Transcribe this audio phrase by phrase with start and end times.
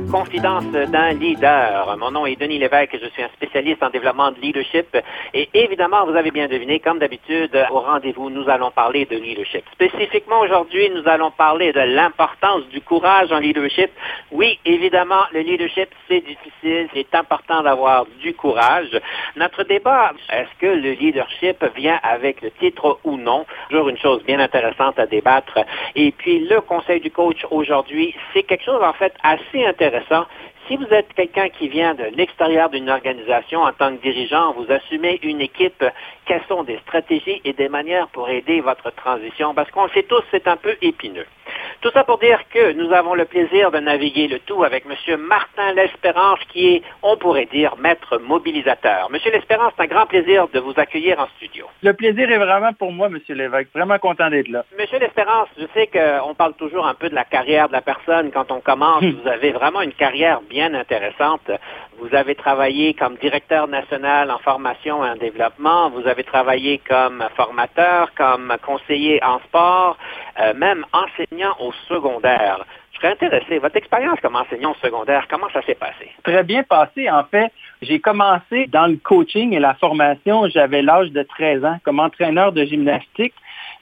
[0.00, 1.96] Confidence d'un leader.
[1.98, 4.96] Mon nom est Denis Lévesque, je suis un spécialiste en développement de leadership
[5.32, 9.64] et évidemment, vous avez bien deviné, comme d'habitude, au rendez-vous, nous allons parler de leadership.
[9.72, 13.90] Spécifiquement aujourd'hui, nous allons parler de l'importance du courage en leadership.
[14.32, 19.00] Oui, évidemment, le leadership, c'est difficile, c'est important d'avoir du courage.
[19.36, 23.46] Notre débat, est-ce que le leadership vient avec le titre ou non?
[23.70, 25.58] Toujours une chose bien intéressante à débattre.
[25.94, 30.26] Et puis, le conseil du coach aujourd'hui, c'est quelque chose en fait assez intéressant intéressant
[30.68, 34.70] si vous êtes quelqu'un qui vient de l'extérieur d'une organisation en tant que dirigeant, vous
[34.70, 35.84] assumez une équipe,
[36.26, 39.54] quelles sont des stratégies et des manières pour aider votre transition?
[39.54, 41.26] Parce qu'on le sait tous, c'est un peu épineux.
[41.80, 45.20] Tout ça pour dire que nous avons le plaisir de naviguer le tout avec M.
[45.20, 49.08] Martin L'Espérance, qui est, on pourrait dire, maître mobilisateur.
[49.12, 49.18] M.
[49.32, 51.66] L'Espérance, c'est un grand plaisir de vous accueillir en studio.
[51.82, 53.18] Le plaisir est vraiment pour moi, M.
[53.28, 53.68] Lévesque.
[53.74, 54.64] Vraiment content d'être là.
[54.76, 54.86] M.
[55.00, 58.50] L'Espérance, je sais qu'on parle toujours un peu de la carrière de la personne quand
[58.50, 59.04] on commence.
[59.22, 61.50] vous avez vraiment une carrière bien intéressante.
[61.98, 65.90] Vous avez travaillé comme directeur national en formation et en développement.
[65.90, 69.96] Vous avez travaillé comme formateur, comme conseiller en sport,
[70.40, 72.64] euh, même enseignant au secondaire.
[72.92, 73.58] Je serais intéressé.
[73.58, 76.10] Votre expérience comme enseignant au secondaire, comment ça s'est passé?
[76.22, 77.10] Très bien passé.
[77.10, 80.48] En fait, j'ai commencé dans le coaching et la formation.
[80.48, 83.34] J'avais l'âge de 13 ans comme entraîneur de gymnastique.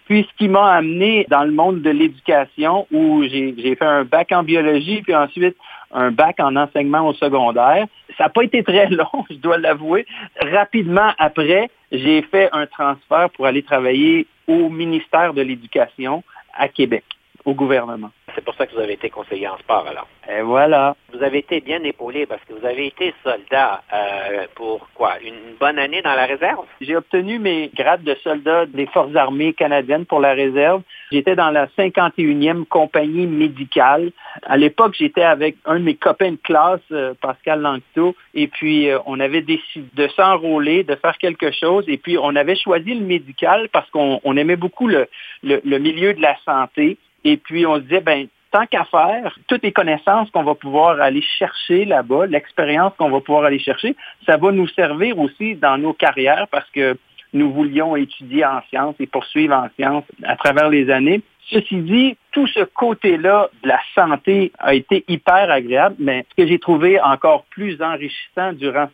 [0.07, 4.33] Puis ce qui m'a amené dans le monde de l'éducation où j'ai fait un bac
[4.33, 5.57] en biologie, puis ensuite
[5.95, 7.87] un bac en enseignement au secondaire.
[8.19, 10.07] Ça n'a pas été très long, je dois l'avouer.
[10.41, 16.23] Rapidement après, j'ai fait un transfert pour aller travailler au ministère de l'Éducation
[16.57, 17.05] à Québec,
[17.45, 18.11] au gouvernement.
[18.35, 20.09] C'est pour ça que vous avez été conseiller en sport, alors.
[20.29, 20.97] Et voilà.
[21.13, 25.21] Vous avez été bien épaulé parce que vous avez été soldat euh, pour quoi?
[25.21, 26.65] Une bonne année dans la réserve?
[26.81, 30.83] J'ai obtenu mes grades de soldat des Forces armées canadiennes pour la réserve.
[31.13, 34.11] J'étais dans la 51e compagnie médicale.
[34.43, 38.89] À l'époque, j'étais avec un de mes copains de classe, euh, Pascal Langto, et puis
[38.89, 42.95] euh, on avait décidé de s'enrôler, de faire quelque chose, et puis on avait choisi
[42.95, 45.07] le médical parce qu'on aimait beaucoup le,
[45.43, 46.99] le milieu de la santé.
[47.25, 51.01] Et puis, on se disait, ben, tant qu'à faire, toutes les connaissances qu'on va pouvoir
[51.01, 53.97] aller chercher là-bas, l'expérience qu'on va pouvoir aller chercher,
[54.27, 56.97] ça va nous servir aussi dans nos carrières parce que
[57.33, 61.21] nous voulions étudier en sciences et poursuivre en sciences à travers les années.
[61.51, 66.49] Ceci dit, tout ce côté-là de la santé a été hyper agréable, mais ce que
[66.49, 68.89] j'ai trouvé encore plus enrichissant durant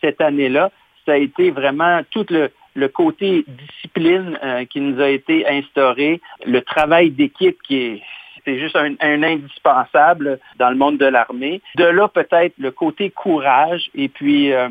[0.00, 0.72] cette année-là,
[1.06, 6.20] ça a été vraiment tout le, le côté discipline euh, qui nous a été instauré,
[6.44, 8.02] le travail d'équipe qui est
[8.44, 11.60] c'est juste un, indispensable dans le monde de l'armée.
[11.74, 14.68] De là, peut-être le côté courage et puis euh,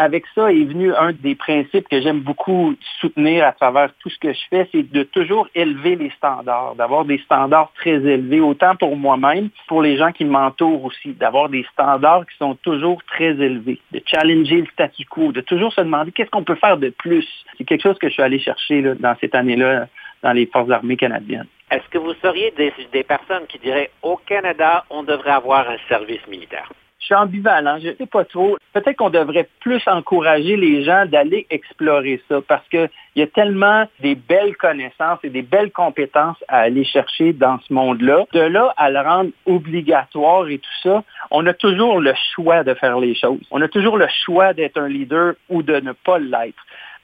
[0.00, 4.18] avec ça est venu un des principes que j'aime beaucoup soutenir à travers tout ce
[4.18, 8.76] que je fais, c'est de toujours élever les standards, d'avoir des standards très élevés, autant
[8.76, 13.32] pour moi-même, pour les gens qui m'entourent aussi, d'avoir des standards qui sont toujours très
[13.32, 16.88] élevés, de challenger le statu quo, de toujours se demander qu'est-ce qu'on peut faire de
[16.88, 17.28] plus.
[17.58, 19.86] C'est quelque chose que je suis allé chercher dans cette année-là
[20.22, 21.46] dans les forces armées canadiennes.
[21.70, 26.26] Est-ce que vous seriez des personnes qui diraient au Canada, on devrait avoir un service
[26.26, 26.70] militaire?
[27.00, 28.58] Je suis ambivalent, je ne sais pas trop.
[28.74, 33.86] Peut-être qu'on devrait plus encourager les gens d'aller explorer ça parce qu'il y a tellement
[34.00, 38.26] des belles connaissances et des belles compétences à aller chercher dans ce monde-là.
[38.32, 42.74] De là à le rendre obligatoire et tout ça, on a toujours le choix de
[42.74, 43.40] faire les choses.
[43.50, 46.62] On a toujours le choix d'être un leader ou de ne pas l'être.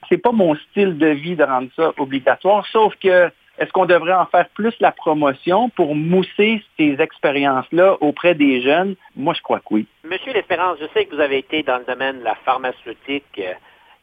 [0.09, 4.13] C'est pas mon style de vie de rendre ça obligatoire, sauf que est-ce qu'on devrait
[4.13, 8.95] en faire plus la promotion pour mousser ces expériences-là auprès des jeunes?
[9.15, 9.87] Moi, je crois que oui.
[10.03, 13.41] Monsieur L'Espérance, je sais que vous avez été dans le domaine de la pharmaceutique.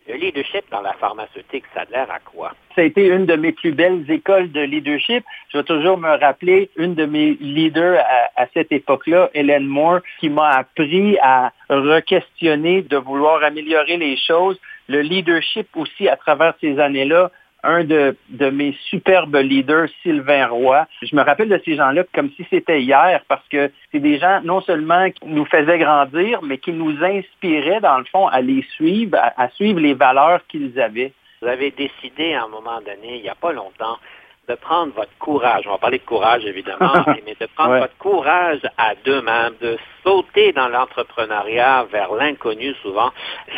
[0.06, 2.52] Le leadership dans la pharmaceutique, ça a l'air à quoi?
[2.74, 5.24] Ça a été une de mes plus belles écoles de leadership.
[5.50, 8.00] Je vais toujours me rappeler une de mes leaders
[8.36, 14.18] à, à cette époque-là, Hélène Moore, qui m'a appris à re-questionner, de vouloir améliorer les
[14.18, 14.60] choses.
[14.88, 17.30] Le leadership aussi, à travers ces années-là,
[17.64, 18.16] un de,
[18.50, 20.86] mes superbes leaders, Sylvain Roy.
[21.02, 24.40] Je me rappelle de ces gens-là comme si c'était hier parce que c'est des gens
[24.44, 28.62] non seulement qui nous faisaient grandir, mais qui nous inspiraient dans le fond à les
[28.74, 31.12] suivre, à, suivre les valeurs qu'ils avaient.
[31.42, 33.98] Vous avez décidé à un moment donné, il n'y a pas longtemps,
[34.48, 36.92] de prendre votre courage, on va parler de courage évidemment,
[37.26, 43.10] mais de prendre votre courage à deux mains, de sauter dans l'entrepreneuriat vers l'inconnu souvent.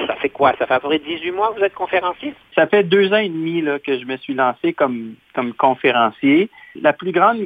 [0.07, 0.53] Ça fait quoi?
[0.59, 2.35] Ça fait à peu près 18 mois que vous êtes conférencier?
[2.55, 6.51] Ça fait deux ans et demi là, que je me suis lancé comme, comme conférencier.
[6.81, 7.41] La plus grande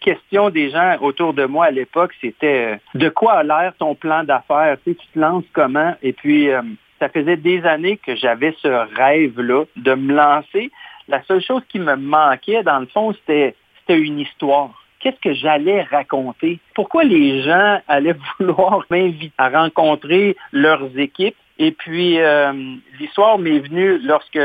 [0.00, 3.94] question des gens autour de moi à l'époque, c'était euh, de quoi a l'air ton
[3.94, 4.76] plan d'affaires?
[4.84, 5.94] Tu, tu te lances comment?
[6.02, 6.62] Et puis, euh,
[6.98, 10.70] ça faisait des années que j'avais ce rêve-là de me lancer.
[11.08, 13.54] La seule chose qui me manquait, dans le fond, c'était
[13.88, 14.70] une histoire.
[15.00, 16.60] Qu'est-ce que j'allais raconter?
[16.74, 21.36] Pourquoi les gens allaient vouloir m'inviter à rencontrer leurs équipes?
[21.60, 22.52] Et puis, euh,
[23.00, 24.38] l'histoire m'est venue lorsque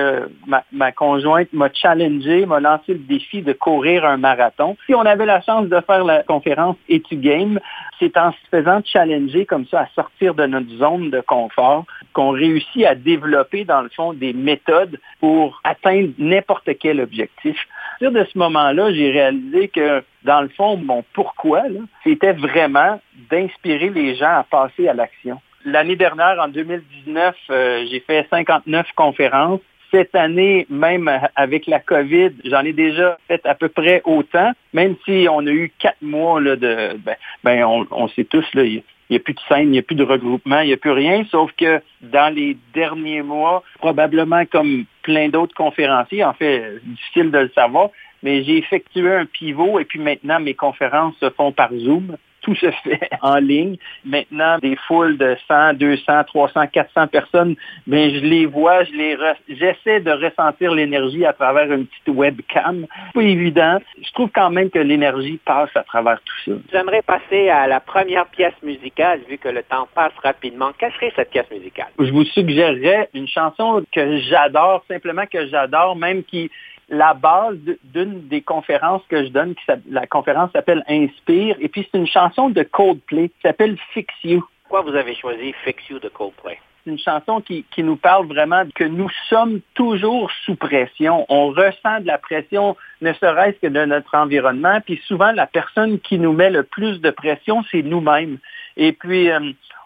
[0.71, 4.75] ma, conjointe m'a challengé, m'a lancé le défi de courir un marathon.
[4.88, 7.60] Si on avait la chance de faire la conférence Etu Game,
[8.00, 12.31] c'est en se faisant challenger comme ça à sortir de notre zone de confort qu'on
[12.31, 17.57] réussit à développer, dans le fond, des méthodes pour atteindre n'importe quel objectif.
[17.57, 21.62] À partir de ce moment-là, j'ai réalisé que, dans le fond, mon pourquoi,
[22.04, 23.00] c'était vraiment
[23.30, 25.39] d'inspirer les gens à passer à l'action.
[25.65, 29.62] L'année dernière, en 2019, euh, j'ai fait 59 conférences.
[29.92, 34.95] Cette année, même avec la COVID, j'en ai déjà fait à peu près autant, même
[35.06, 36.98] si on a eu quatre mois là, de...
[36.98, 38.81] Ben, ben on, sait tous, il
[39.12, 40.92] n'y a plus de scène, il n'y a plus de regroupement, il n'y a plus
[40.92, 47.30] rien, sauf que dans les derniers mois, probablement comme plein d'autres conférenciers, en fait, difficile
[47.30, 47.89] de le savoir,
[48.24, 52.55] mais j'ai effectué un pivot et puis maintenant mes conférences se font par Zoom tout
[52.55, 53.77] se fait en ligne.
[54.05, 57.55] Maintenant, des foules de 100, 200, 300, 400 personnes,
[57.87, 59.17] ben, je les vois, je les
[59.49, 62.85] j'essaie de ressentir l'énergie à travers une petite webcam.
[63.13, 63.79] Pas évident.
[64.01, 66.57] Je trouve quand même que l'énergie passe à travers tout ça.
[66.71, 70.71] J'aimerais passer à la première pièce musicale, vu que le temps passe rapidement.
[70.77, 71.87] Quelle serait cette pièce musicale?
[71.99, 76.51] Je vous suggérerais une chanson que j'adore, simplement que j'adore, même qui
[76.89, 81.88] la base d'une des conférences que je donne, qui la conférence s'appelle Inspire, et puis
[81.91, 84.44] c'est une chanson de Coldplay qui s'appelle Fix You.
[84.63, 86.59] Pourquoi vous avez choisi Fix You de Coldplay?
[86.83, 91.25] C'est une chanson qui, qui nous parle vraiment que nous sommes toujours sous pression.
[91.30, 94.81] On ressent de la pression, ne serait-ce que de notre environnement.
[94.86, 98.38] Puis souvent, la personne qui nous met le plus de pression, c'est nous-mêmes.
[98.77, 99.39] Et puis, euh,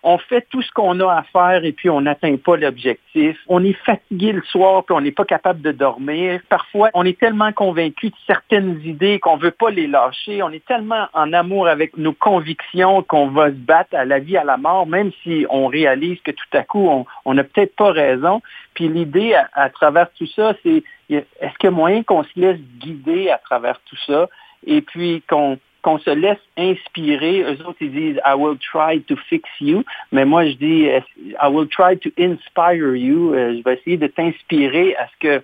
[0.03, 3.37] on fait tout ce qu'on a à faire et puis on n'atteint pas l'objectif.
[3.47, 6.39] On est fatigué le soir puis on n'est pas capable de dormir.
[6.49, 10.41] Parfois, on est tellement convaincu de certaines idées qu'on veut pas les lâcher.
[10.43, 14.37] On est tellement en amour avec nos convictions qu'on va se battre à la vie,
[14.37, 17.91] à la mort, même si on réalise que tout à coup, on n'a peut-être pas
[17.91, 18.41] raison.
[18.75, 22.29] Puis l'idée à, à, travers tout ça, c'est est-ce qu'il y a moyen qu'on se
[22.35, 24.29] laisse guider à travers tout ça?
[24.65, 25.57] Et puis qu'on
[25.87, 27.43] qu'on se laisse inspirer.
[27.43, 29.85] Eux autres, ils disent I will try to fix you.
[30.11, 33.33] Mais moi, je dis I will try to inspire you.
[33.33, 35.43] Euh, je vais essayer de t'inspirer à ce que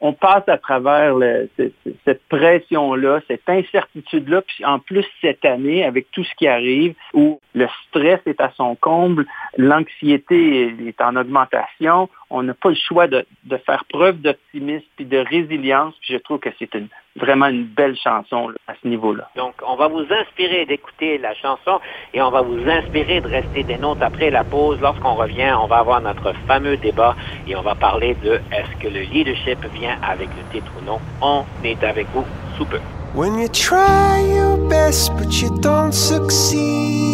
[0.00, 1.16] on passe à travers
[1.56, 7.40] cette, pression-là, cette incertitude-là, puis en plus cette année, avec tout ce qui arrive, où
[7.54, 9.24] le stress est à son comble,
[9.56, 13.24] l'anxiété est en augmentation, on n'a pas le choix de,
[13.64, 16.68] faire preuve d'optimisme et de résilience, puis je trouve que c'est
[17.14, 19.30] vraiment une belle chanson à ce niveau-là.
[19.36, 21.78] Donc, on va vous inspirer d'écouter la chanson
[22.12, 24.80] et on va vous inspirer de rester des notes après la pause.
[24.80, 27.14] Lorsqu'on revient, on va avoir notre fameux débat
[27.46, 30.98] et on va parler de est-ce que le leadership vient avec le titre ou non.
[31.22, 32.24] On est avec vous
[32.56, 32.80] sous peu.
[33.14, 37.13] When you try your best but you don't succeed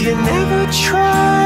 [0.00, 1.45] you never try,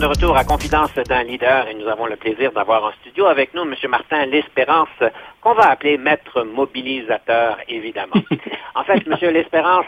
[0.00, 3.26] sommes de retour à Confidence d'un leader et nous avons le plaisir d'avoir en studio
[3.26, 3.74] avec nous M.
[3.88, 4.88] Martin L'Espérance,
[5.40, 8.14] qu'on va appeler maître mobilisateur, évidemment.
[8.74, 9.16] en fait, M.
[9.32, 9.86] L'Espérance,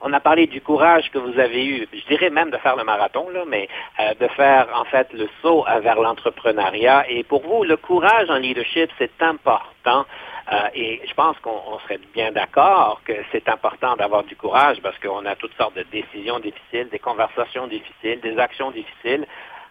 [0.00, 2.84] on a parlé du courage que vous avez eu, je dirais même de faire le
[2.84, 3.68] marathon, là, mais
[4.00, 7.06] euh, de faire en fait le saut vers l'entrepreneuriat.
[7.08, 10.04] Et pour vous, le courage en leadership, c'est important.
[10.52, 14.76] Euh, et je pense qu'on on serait bien d'accord que c'est important d'avoir du courage
[14.82, 19.26] parce qu'on a toutes sortes de décisions difficiles, des conversations difficiles, des actions difficiles.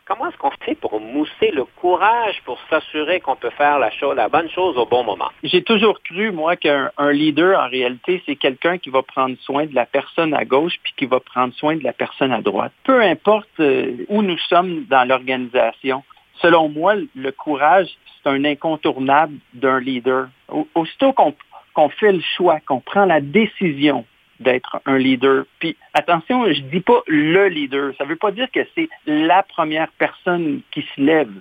[0.05, 4.15] Comment est-ce qu'on fait pour mousser le courage pour s'assurer qu'on peut faire la, chose,
[4.17, 5.29] la bonne chose au bon moment?
[5.43, 9.65] J'ai toujours cru, moi, qu'un un leader, en réalité, c'est quelqu'un qui va prendre soin
[9.65, 12.73] de la personne à gauche puis qui va prendre soin de la personne à droite.
[12.83, 16.03] Peu importe euh, où nous sommes dans l'organisation,
[16.41, 17.87] selon moi, le courage,
[18.21, 20.27] c'est un incontournable d'un leader.
[20.49, 24.05] Au- Aussitôt qu'on fait le choix, qu'on prend la décision
[24.43, 25.45] d'être un leader.
[25.59, 27.93] Puis attention, je dis pas le leader.
[27.97, 31.31] Ça veut pas dire que c'est la première personne qui se lève.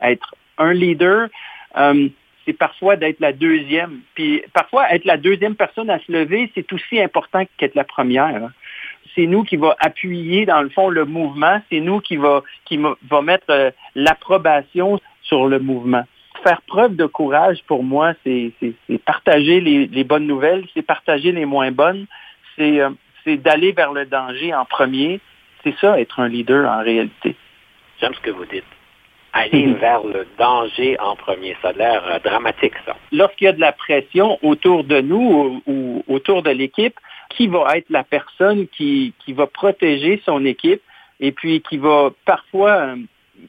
[0.00, 1.28] Être un leader,
[1.76, 2.08] euh,
[2.44, 4.00] c'est parfois d'être la deuxième.
[4.14, 8.50] Puis parfois, être la deuxième personne à se lever, c'est aussi important qu'être la première.
[9.14, 11.60] C'est nous qui va appuyer, dans le fond, le mouvement.
[11.70, 16.04] C'est nous qui va, qui va mettre euh, l'approbation sur le mouvement.
[16.42, 18.52] Faire preuve de courage, pour moi, c'est
[19.04, 22.06] partager les bonnes nouvelles, c'est partager les moins bonnes,
[22.56, 22.90] c'est euh,
[23.24, 25.20] c'est d'aller vers le danger en premier.
[25.62, 27.36] C'est ça, être un leader en réalité.
[28.00, 28.64] J'aime ce que vous dites.
[29.32, 29.74] Aller Mhm.
[29.74, 31.56] vers le danger en premier.
[31.62, 32.96] Ça a l'air euh, dramatique, ça.
[33.12, 36.98] Lorsqu'il y a de la pression autour de nous ou, ou autour de l'équipe,
[37.30, 40.82] qui va être la personne qui, qui va protéger son équipe
[41.20, 42.96] et puis qui va parfois euh,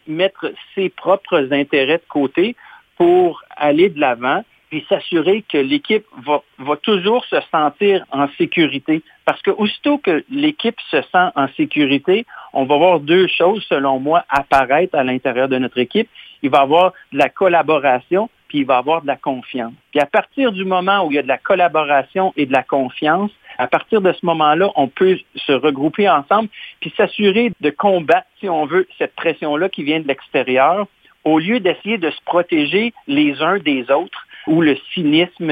[0.08, 2.56] mettre ses propres intérêts de côté
[2.96, 4.44] pour aller de l'avant
[4.74, 9.04] puis s'assurer que l'équipe va, va, toujours se sentir en sécurité.
[9.24, 14.00] Parce que aussitôt que l'équipe se sent en sécurité, on va voir deux choses, selon
[14.00, 16.10] moi, apparaître à l'intérieur de notre équipe.
[16.42, 19.74] Il va y avoir de la collaboration, puis il va y avoir de la confiance.
[19.92, 22.64] Puis à partir du moment où il y a de la collaboration et de la
[22.64, 26.50] confiance, à partir de ce moment-là, on peut se regrouper ensemble,
[26.80, 30.88] puis s'assurer de combattre, si on veut, cette pression-là qui vient de l'extérieur,
[31.26, 35.52] au lieu d'essayer de se protéger les uns des autres où le cynisme,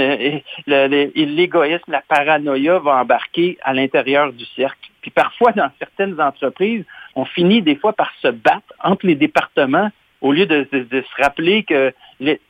[0.68, 4.90] l'égoïsme, la paranoïa va embarquer à l'intérieur du cercle.
[5.02, 9.90] Puis parfois, dans certaines entreprises, on finit des fois par se battre entre les départements
[10.22, 11.94] au lieu de, se rappeler que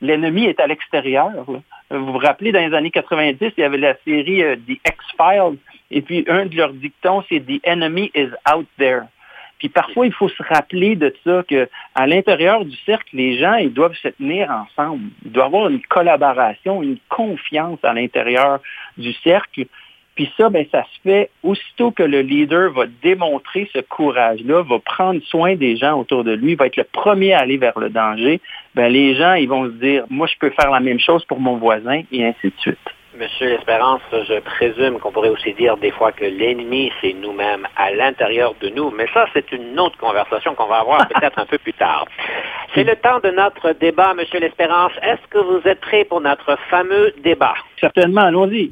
[0.02, 1.32] l'ennemi est à l'extérieur.
[1.90, 5.58] Vous vous rappelez, dans les années 90, il y avait la série euh, The X-Files,
[5.90, 9.04] et puis un de leurs dictons, c'est The enemy is out there.
[9.62, 13.72] Puis parfois, il faut se rappeler de ça, qu'à l'intérieur du cercle, les gens, ils
[13.72, 15.04] doivent se tenir ensemble.
[15.24, 18.60] Il doit y avoir une collaboration, une confiance à l'intérieur
[18.98, 19.66] du cercle.
[20.16, 24.80] Puis ça, ben, ça se fait aussitôt que le leader va démontrer ce courage-là, va
[24.80, 27.92] prendre soin des gens autour de lui, va être le premier à aller vers le
[27.92, 28.42] danger.
[28.74, 31.40] Ben, les gens, ils vont se dire, moi, je peux faire la même chose pour
[31.40, 32.80] mon voisin, et ainsi de suite.
[33.14, 37.92] Monsieur l'Espérance, je présume qu'on pourrait aussi dire des fois que l'ennemi, c'est nous-mêmes à
[37.92, 41.58] l'intérieur de nous, mais ça, c'est une autre conversation qu'on va avoir peut-être un peu
[41.58, 42.06] plus tard.
[42.74, 44.94] C'est le temps de notre débat, Monsieur l'Espérance.
[45.02, 47.56] Est-ce que vous êtes prêt pour notre fameux débat?
[47.82, 48.72] Certainement, allons-y.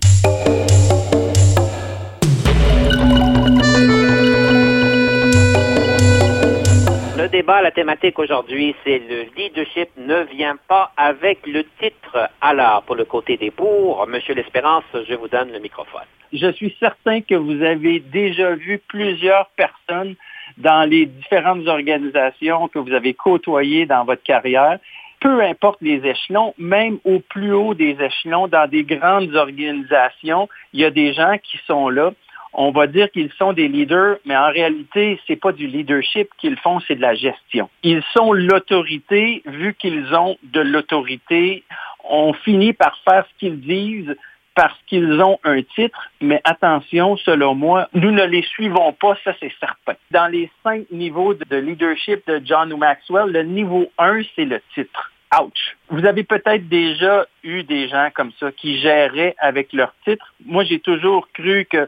[7.19, 12.29] Le débat, la thématique aujourd'hui, c'est le leadership ne vient pas avec le titre.
[12.39, 16.07] Alors, pour le côté des bourgs, Monsieur l'Espérance, je vous donne le microphone.
[16.31, 20.15] Je suis certain que vous avez déjà vu plusieurs personnes
[20.57, 24.79] dans les différentes organisations que vous avez côtoyées dans votre carrière
[25.19, 30.79] peu importe les échelons, même au plus haut des échelons, dans des grandes organisations, il
[30.79, 32.13] y a des gens qui sont là
[32.53, 36.57] on va dire qu'ils sont des leaders, mais en réalité, c'est pas du leadership qu'ils
[36.57, 37.69] font, c'est de la gestion.
[37.83, 41.63] Ils sont l'autorité, vu qu'ils ont de l'autorité,
[42.03, 44.15] on finit par faire ce qu'ils disent
[44.55, 49.33] parce qu'ils ont un titre, mais attention, selon moi, nous ne les suivons pas, ça
[49.39, 49.93] c'est certain.
[50.11, 55.11] Dans les cinq niveaux de leadership de John Maxwell, le niveau 1, c'est le titre.
[55.39, 55.77] Ouch.
[55.89, 60.33] Vous avez peut-être déjà eu des gens comme ça qui géraient avec leur titre.
[60.43, 61.87] Moi, j'ai toujours cru que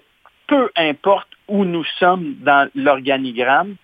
[0.51, 3.77] peu importe où nous sommes dans l'organigramme,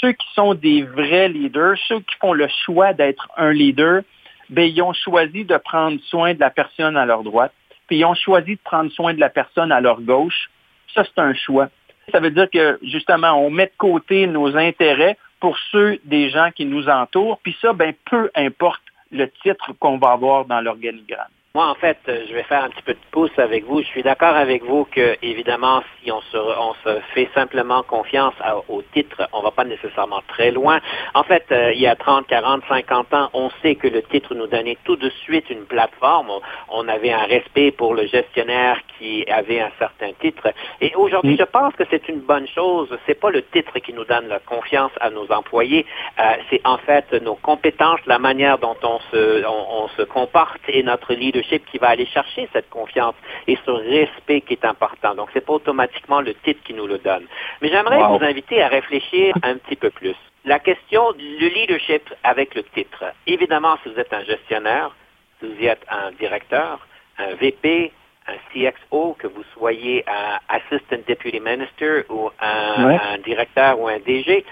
[0.00, 4.02] ceux qui sont des vrais leaders, ceux qui font le choix d'être un leader,
[4.50, 7.52] ben, ils ont choisi de prendre soin de la personne à leur droite,
[7.86, 10.50] puis ils ont choisi de prendre soin de la personne à leur gauche.
[10.92, 11.68] Ça, c'est un choix.
[12.10, 16.50] Ça veut dire que, justement, on met de côté nos intérêts pour ceux des gens
[16.50, 21.30] qui nous entourent, puis ça, ben, peu importe le titre qu'on va avoir dans l'organigramme.
[21.56, 23.80] Moi, en fait, euh, je vais faire un petit peu de pouce avec vous.
[23.80, 28.34] Je suis d'accord avec vous que, évidemment, si on se, on se fait simplement confiance
[28.68, 30.80] au titre, on va pas nécessairement très loin.
[31.14, 34.34] En fait, euh, il y a 30, 40, 50 ans, on sait que le titre
[34.34, 36.28] nous donnait tout de suite une plateforme.
[36.70, 40.48] On, avait un respect pour le gestionnaire qui avait un certain titre.
[40.80, 42.88] Et aujourd'hui, je pense que c'est une bonne chose.
[43.06, 45.86] C'est pas le titre qui nous donne la confiance à nos employés.
[46.18, 50.60] Euh, c'est en fait nos compétences, la manière dont on se, on, on se comporte
[50.66, 53.14] et notre leadership qui va aller chercher cette confiance
[53.46, 55.14] et ce respect qui est important.
[55.14, 57.26] Donc, c'est pas automatiquement le titre qui nous le donne.
[57.60, 60.16] Mais j'aimerais vous inviter à réfléchir un petit peu plus.
[60.44, 63.04] La question du leadership avec le titre.
[63.26, 64.94] Évidemment, si vous êtes un gestionnaire,
[65.40, 66.86] si vous êtes un directeur,
[67.18, 67.92] un VP,
[68.26, 73.98] un CXO, que vous soyez un Assistant Deputy Minister ou un, un directeur ou un
[73.98, 74.44] DG,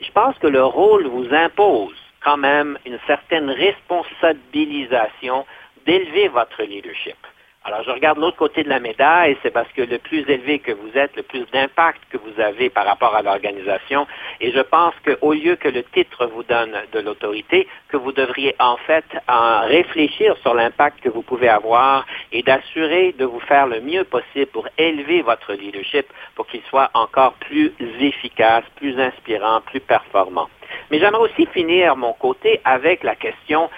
[0.00, 5.46] je pense que le rôle vous impose quand même une certaine responsabilisation
[5.88, 7.16] d'élever votre leadership.
[7.64, 10.72] Alors, je regarde l'autre côté de la médaille, c'est parce que le plus élevé que
[10.72, 14.06] vous êtes, le plus d'impact que vous avez par rapport à l'organisation,
[14.40, 18.54] et je pense qu'au lieu que le titre vous donne de l'autorité, que vous devriez
[18.58, 23.66] en fait en réfléchir sur l'impact que vous pouvez avoir et d'assurer de vous faire
[23.66, 29.62] le mieux possible pour élever votre leadership pour qu'il soit encore plus efficace, plus inspirant,
[29.62, 30.48] plus performant.
[30.90, 33.70] Mais j'aimerais aussi finir mon côté avec la question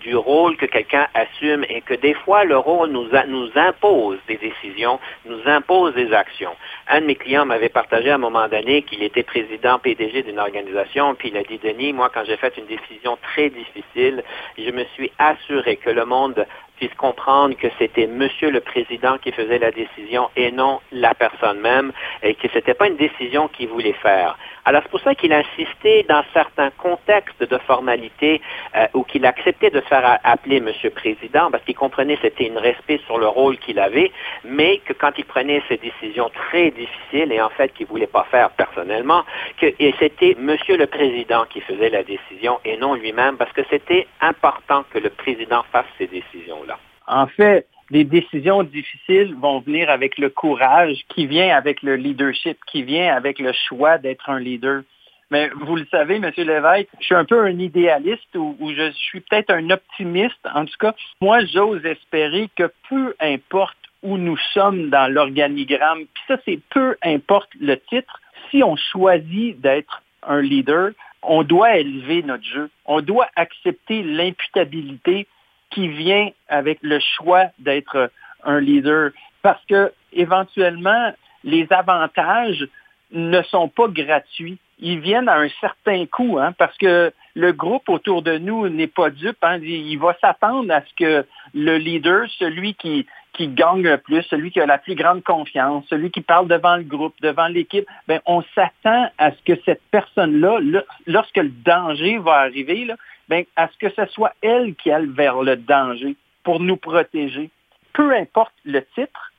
[0.00, 4.36] du rôle que quelqu'un assume et que des fois le rôle nous, nous impose des
[4.36, 6.54] décisions, nous impose des actions.
[6.88, 10.38] Un de mes clients m'avait partagé à un moment donné qu'il était président PDG d'une
[10.38, 14.22] organisation, puis il a dit, Denis, moi quand j'ai fait une décision très difficile,
[14.56, 16.46] je me suis assuré que le monde
[16.78, 21.60] puisse comprendre que c'était Monsieur le Président qui faisait la décision et non la personne
[21.60, 24.38] même, et que c'était pas une décision qu'il voulait faire.
[24.68, 28.42] Alors c'est pour ça qu'il a insisté dans certains contextes de formalité
[28.76, 32.58] euh, ou qu'il acceptait de faire appeler Monsieur Président parce qu'il comprenait que c'était une
[32.58, 34.12] respect sur le rôle qu'il avait,
[34.44, 38.26] mais que quand il prenait ces décisions très difficiles et en fait qu'il voulait pas
[38.30, 39.24] faire personnellement,
[39.58, 44.06] que c'était Monsieur le Président qui faisait la décision et non lui-même parce que c'était
[44.20, 46.78] important que le président fasse ces décisions-là.
[47.06, 52.58] En fait, les décisions difficiles vont venir avec le courage qui vient avec le leadership,
[52.66, 54.82] qui vient avec le choix d'être un leader.
[55.30, 56.30] Mais vous le savez, M.
[56.36, 60.40] Lévesque, je suis un peu un idéaliste ou, je suis peut-être un optimiste.
[60.54, 66.22] En tout cas, moi, j'ose espérer que peu importe où nous sommes dans l'organigramme, puis
[66.28, 68.20] ça, c'est peu importe le titre,
[68.50, 72.70] si on choisit d'être un leader, on doit élever notre jeu.
[72.86, 75.26] On doit accepter l'imputabilité
[75.70, 78.10] qui vient avec le choix d'être
[78.44, 79.10] un leader.
[79.42, 81.12] Parce que éventuellement,
[81.44, 82.66] les avantages
[83.12, 84.58] ne sont pas gratuits.
[84.80, 88.86] Ils viennent à un certain coût, hein, parce que le groupe autour de nous n'est
[88.86, 89.38] pas dupe.
[89.42, 89.58] Hein.
[89.62, 94.50] il va s'attendre à ce que le leader, celui qui, qui gagne le plus, celui
[94.50, 98.20] qui a la plus grande confiance, celui qui parle devant le groupe, devant l'équipe, ben,
[98.26, 100.58] on s'attend à ce que cette personne-là,
[101.06, 102.96] lorsque le danger va arriver, là,
[103.28, 107.50] ben, à ce que ce soit elle qui aille vers le danger pour nous protéger.
[107.92, 109.32] Peu importe le titre,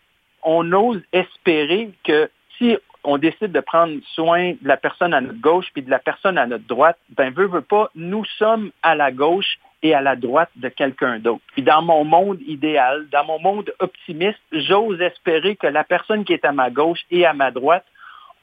[0.44, 5.40] on ose espérer que si on décide de prendre soin de la personne à notre
[5.40, 8.96] gauche puis de la personne à notre droite, ben veut, veut pas, nous sommes à
[8.96, 11.42] la gauche et à la droite de quelqu'un d'autre.
[11.54, 16.34] Puis dans mon monde idéal, dans mon monde optimiste, j'ose espérer que la personne qui
[16.34, 17.86] est à ma gauche et à ma droite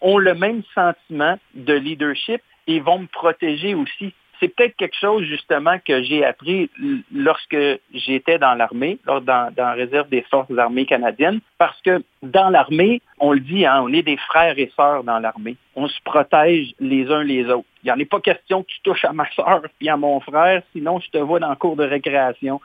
[0.01, 5.25] ont le même sentiment de leadership et vont me protéger aussi c'est peut-être quelque chose
[5.25, 6.71] justement que j'ai appris
[7.13, 7.57] lorsque
[7.93, 13.01] j'étais dans l'armée, dans, dans la réserve des forces armées canadiennes, parce que dans l'armée,
[13.19, 15.57] on le dit, hein, on est des frères et sœurs dans l'armée.
[15.75, 17.67] On se protège les uns les autres.
[17.83, 20.21] Il n'y en est pas question que tu touches à ma sœur et à mon
[20.21, 22.61] frère, sinon je te vois dans le cours de récréation.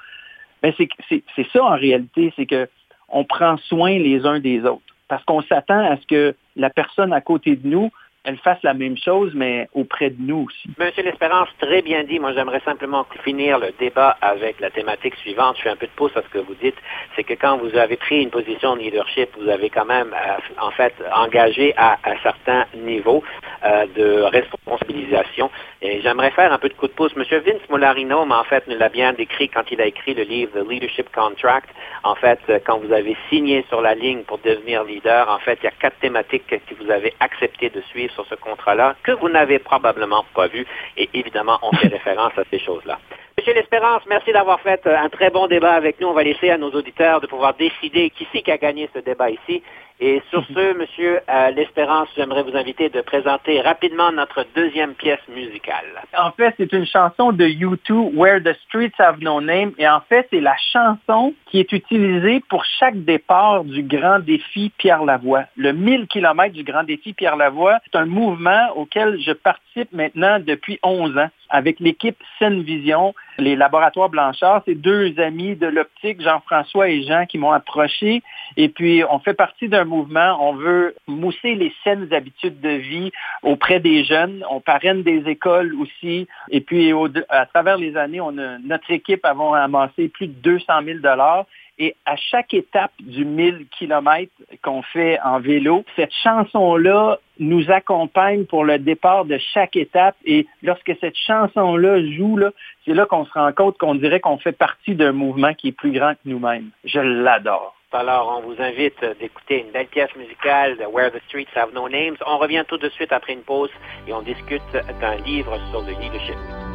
[0.64, 2.68] Mais c'est ça en réalité, c'est que
[3.10, 4.82] on prend soin les uns des autres.
[5.08, 7.92] Parce qu'on s'attend à ce que la personne à côté de nous
[8.24, 10.70] elle fasse la même chose, mais auprès de nous aussi.
[10.78, 12.20] Monsieur L'Espérance, très bien dit.
[12.20, 15.58] Moi, j'aimerais simplement finir le débat avec la thématique suivante.
[15.58, 16.76] Je fais un peu de pause à ce que vous dites.
[17.16, 20.62] C'est que quand vous avez pris une position de leadership, vous avez quand même, euh,
[20.62, 23.24] en fait, engagé à un certain niveau
[23.66, 25.50] euh, de responsabilisation.
[25.82, 27.16] Et j'aimerais faire un peu de coup de pouce.
[27.16, 30.52] Monsieur Vince Molarino, en fait, nous l'a bien décrit quand il a écrit le livre
[30.54, 31.70] The Leadership Contract.
[32.04, 35.66] En fait, quand vous avez signé sur la ligne pour devenir leader, en fait, il
[35.66, 39.30] y a quatre thématiques que vous avez accepté de suivre sur ce contrat-là que vous
[39.30, 40.66] n'avez probablement pas vu.
[40.98, 43.00] Et évidemment, on fait référence à ces choses-là.
[43.42, 46.10] Monsieur L'Espérance, merci d'avoir fait un très bon débat avec nous.
[46.10, 49.00] On va laisser à nos auditeurs de pouvoir décider qui c'est qui a gagné ce
[49.00, 49.64] débat ici.
[50.00, 55.28] Et sur ce, Monsieur euh, L'Espérance, j'aimerais vous inviter de présenter rapidement notre deuxième pièce
[55.28, 56.04] musicale.
[56.16, 59.72] En fait, c'est une chanson de U2, Where the Streets Have No Name.
[59.80, 64.72] Et en fait, c'est la chanson qui est utilisée pour chaque départ du Grand Défi
[64.78, 65.46] Pierre Lavoie.
[65.56, 70.38] Le 1000 km du Grand Défi Pierre Lavoie, c'est un mouvement auquel je participe maintenant
[70.40, 74.64] depuis 11 ans avec l'équipe Scène Vision, les laboratoires Blanchard.
[74.66, 78.24] C'est deux amis de l'optique, Jean-François et Jean, qui m'ont approché.
[78.58, 80.38] Et puis, on fait partie d'un mouvement.
[80.40, 83.12] On veut mousser les saines habitudes de vie
[83.44, 84.44] auprès des jeunes.
[84.50, 86.28] On parraine des écoles aussi.
[86.50, 86.94] Et puis,
[87.30, 88.22] à travers les années,
[88.66, 91.46] notre équipe avons amassé plus de 200 000 dollars.
[91.78, 94.32] Et à chaque étape du 1000 km
[94.62, 100.16] qu'on fait en vélo, cette chanson-là nous accompagne pour le départ de chaque étape.
[100.26, 102.52] Et lorsque cette chanson-là joue, là,
[102.86, 105.72] c'est là qu'on se rend compte qu'on dirait qu'on fait partie d'un mouvement qui est
[105.72, 106.70] plus grand que nous-mêmes.
[106.84, 107.76] Je l'adore.
[107.94, 111.90] Alors, on vous invite d'écouter une belle pièce musicale de Where the Streets Have No
[111.90, 112.16] Names.
[112.26, 113.72] On revient tout de suite après une pause
[114.08, 114.62] et on discute
[115.02, 116.71] d'un livre sur le leadership.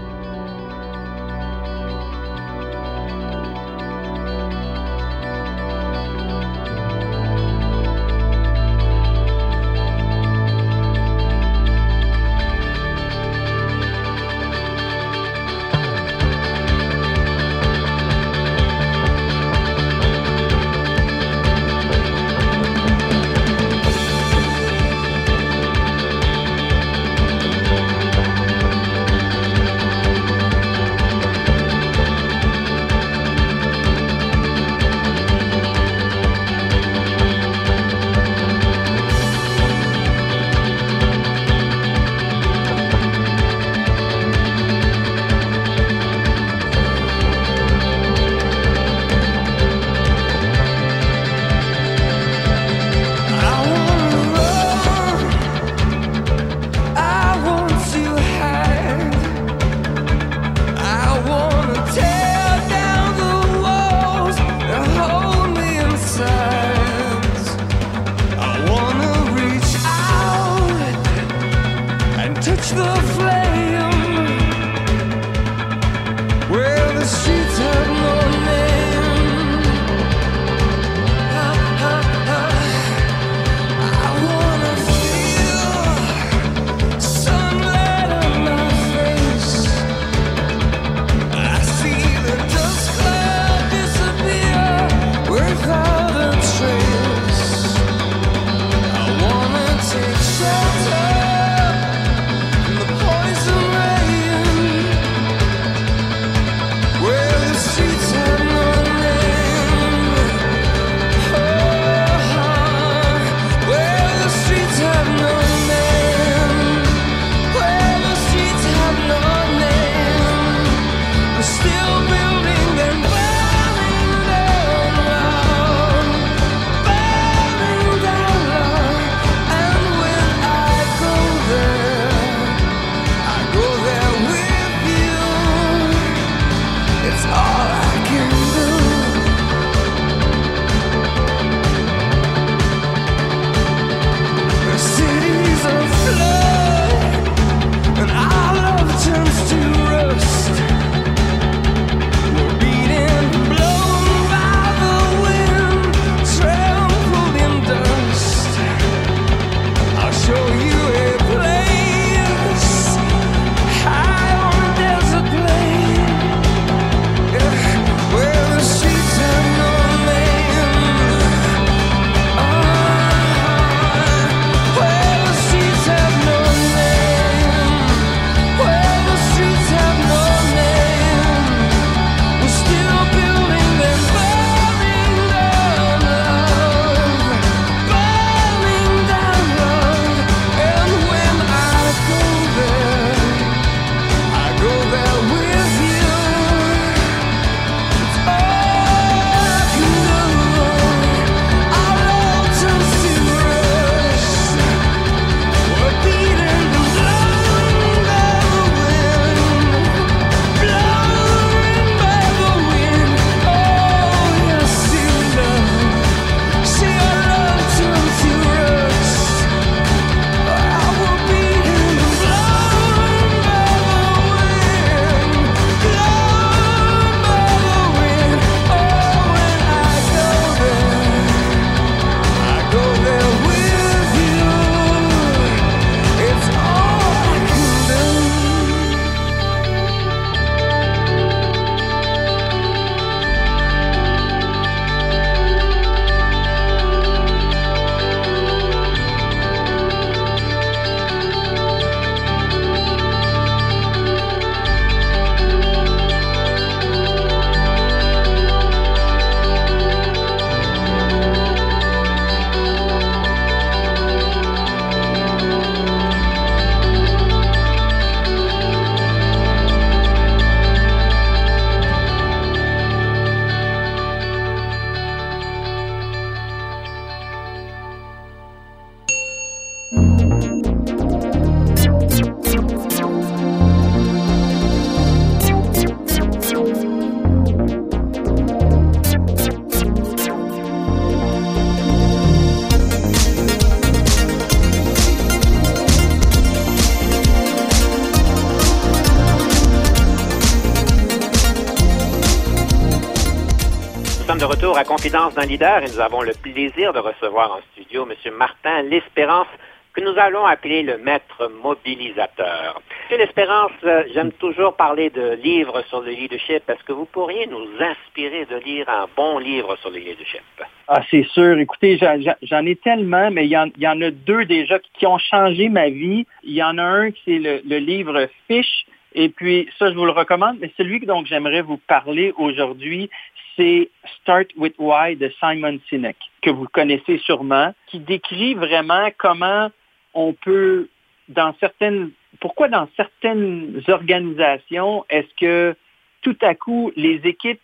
[305.07, 308.33] D'un leader et nous avons le plaisir de recevoir en studio M.
[308.35, 309.47] Martin L'Espérance
[309.95, 312.83] que nous allons appeler le maître mobilisateur.
[313.17, 316.69] L'Espérance, euh, j'aime toujours parler de livres sur le leadership.
[316.69, 320.43] Est-ce que vous pourriez nous inspirer de lire un bon livre sur le leadership?
[320.89, 321.57] Ah, c'est sûr.
[321.57, 322.01] Écoutez,
[322.43, 326.27] j'en ai tellement, mais il y, en, a deux déjà qui ont changé ma vie.
[326.43, 328.87] Il y en a un qui c'est le, le livre Fish.
[329.15, 333.09] Et puis, ça, je vous le recommande, mais celui dont j'aimerais vous parler aujourd'hui,
[333.57, 333.91] c'est
[334.21, 339.71] Start with Why de Simon Sinek, que vous connaissez sûrement, qui décrit vraiment comment
[340.15, 340.89] on peut,
[341.29, 345.77] dans certaines, pourquoi dans certaines organisations, est-ce que
[346.23, 347.61] tout à coup, les équipes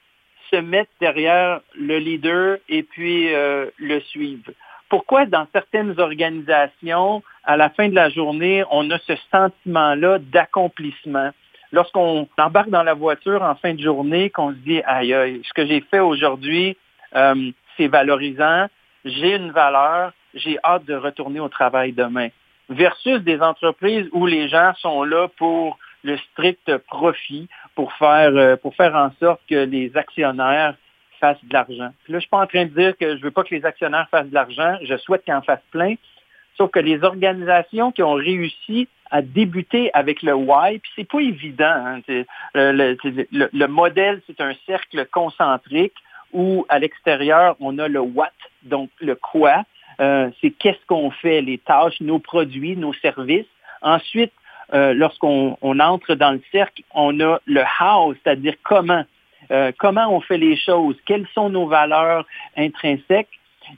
[0.51, 4.53] se mettent derrière le leader et puis euh, le suivent?
[4.89, 11.31] Pourquoi dans certaines organisations, à la fin de la journée, on a ce sentiment-là d'accomplissement?
[11.73, 15.53] Lorsqu'on embarque dans la voiture en fin de journée, qu'on se dit, aïe, aïe, ce
[15.55, 16.77] que j'ai fait aujourd'hui,
[17.17, 18.67] euh, c'est valorisant,
[19.07, 22.29] j'ai une valeur, j'ai hâte de retourner au travail demain.
[22.69, 28.57] Versus des entreprises où les gens sont là pour le strict profit, pour faire, euh,
[28.57, 30.75] pour faire en sorte que les actionnaires
[31.21, 31.85] fassent de l'argent.
[31.85, 33.65] là, je ne suis pas en train de dire que je veux pas que les
[33.65, 35.95] actionnaires fassent de l'argent, je souhaite qu'ils en fassent plein,
[36.57, 41.21] sauf que les organisations qui ont réussi à débuter avec le why, puis c'est pas
[41.21, 41.65] évident.
[41.67, 42.01] Hein,
[42.55, 42.97] le,
[43.53, 45.95] le, modèle, c'est un cercle concentrique
[46.33, 48.31] où à l'extérieur, on a le what,
[48.63, 49.65] donc le quoi,
[50.01, 53.47] euh, c'est qu'est-ce qu'on fait, les tâches, nos produits, nos services.
[53.83, 54.33] Ensuite,
[54.73, 59.05] euh, lorsqu'on entre dans le cercle, on a le how, c'est-à-dire comment.
[59.51, 62.25] Euh, comment on fait les choses, quelles sont nos valeurs
[62.57, 63.29] intrinsèques.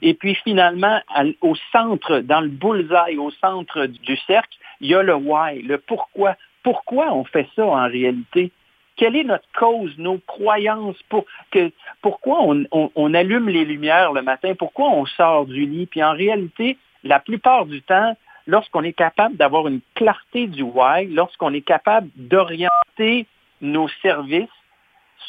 [0.01, 0.99] Et puis finalement,
[1.41, 5.77] au centre, dans le bullseye, au centre du cercle, il y a le why, le
[5.77, 6.35] pourquoi.
[6.63, 8.51] Pourquoi on fait ça en réalité?
[8.95, 11.01] Quelle est notre cause, nos croyances?
[11.09, 11.71] Pour, que,
[12.01, 14.53] pourquoi on, allume les lumières le matin?
[14.57, 15.85] Pourquoi on sort du lit?
[15.85, 18.17] Puis en réalité, la plupart du temps,
[18.47, 23.27] lorsqu'on est capable d'avoir une clarté du why, lorsqu'on est capable d'orienter
[23.61, 24.49] nos services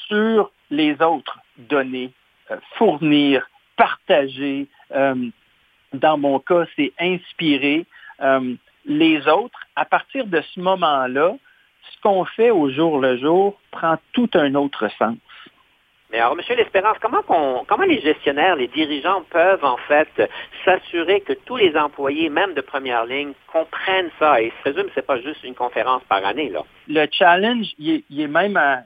[0.08, 2.12] sur les autres, donner,
[2.50, 5.14] euh, fournir, partager, euh,
[5.92, 7.86] dans mon cas, c'est inspirer
[8.20, 11.36] euh, les autres, à partir de ce moment-là,
[11.82, 15.16] ce qu'on fait au jour le jour prend tout un autre sens.
[16.12, 20.08] Mais alors, Monsieur L'Espérance, comment, comment les gestionnaires, les dirigeants peuvent en fait
[20.64, 24.40] s'assurer que tous les employés, même de première ligne, comprennent ça?
[24.40, 26.48] Et je présume que ce n'est pas juste une conférence par année.
[26.48, 26.60] Là.
[26.86, 28.82] Le challenge, il est, même à,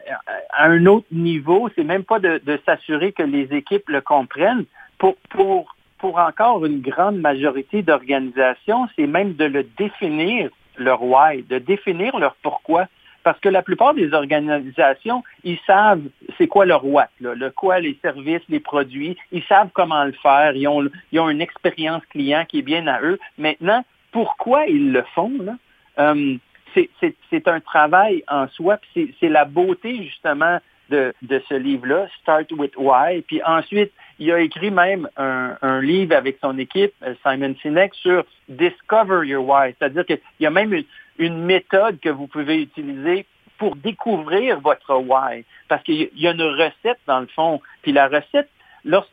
[0.56, 1.68] un autre niveau.
[1.74, 4.64] C'est même pas de, s'assurer que les équipes le comprennent.
[5.00, 11.42] Pour, pour, pour encore une grande majorité d'organisations, c'est même de le définir leur why,
[11.42, 12.86] de définir leur pourquoi.
[13.22, 16.02] Parce que la plupart des organisations, ils savent
[16.38, 20.54] c'est quoi leur what, le quoi, les services, les produits, ils savent comment le faire,
[20.54, 23.18] ils ont, ils ont une expérience client qui est bien à eux.
[23.36, 25.32] Maintenant, pourquoi ils le font?
[25.40, 25.54] Là?
[25.98, 26.36] Euh,
[26.74, 30.58] c'est un travail en soi, c'est la beauté justement
[30.90, 33.22] de, de ce livre-là, Start with Why.
[33.22, 38.24] Puis ensuite, il a écrit même un, livre avec son équipe, euh, Simon Sinek, sur
[38.48, 39.74] Discover Your Why.
[39.78, 40.84] C'est-à-dire qu'il y a même une,
[41.18, 43.26] une, méthode que vous pouvez utiliser
[43.58, 45.44] pour découvrir votre why.
[45.68, 47.60] Parce qu'il y a une recette dans le fond.
[47.82, 48.48] Puis la recette,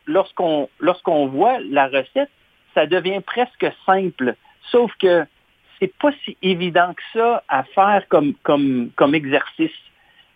[0.07, 2.29] lorsqu'on lorsqu'on voit la recette,
[2.73, 4.35] ça devient presque simple.
[4.71, 5.25] Sauf que
[5.79, 9.71] c'est pas si évident que ça à faire comme, comme, comme exercice.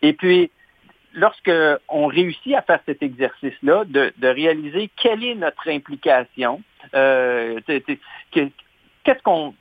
[0.02, 0.50] Et puis,
[1.14, 6.62] lorsqu'on réussit à faire cet exercice-là, de, réaliser quelle est notre implication,
[6.94, 9.54] euh, qu'est-ce qu'on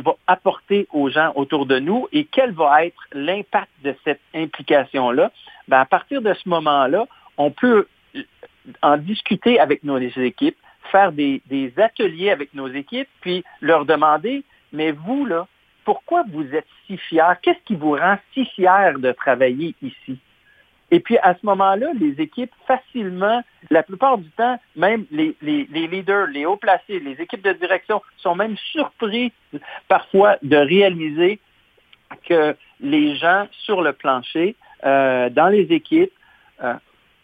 [0.00, 5.30] va apporter aux gens autour de nous et quel va être l'impact de cette implication-là,
[5.68, 7.86] ben à partir de ce moment-là, on peut
[8.82, 10.56] en discuter avec nos équipes,
[10.90, 15.46] faire des, des ateliers avec nos équipes, puis leur demander, mais vous, là,
[15.84, 17.34] pourquoi vous êtes si fiers?
[17.42, 20.18] Qu'est-ce qui vous rend si fiers de travailler ici?
[20.90, 26.26] Et puis à ce moment-là, les équipes facilement, la plupart du temps, même les, leaders,
[26.28, 29.32] les hauts placés, les équipes de direction sont même surpris
[29.88, 31.38] parfois de réaliser
[32.28, 36.12] que les gens sur le plancher, euh, dans les équipes,
[36.64, 36.74] euh,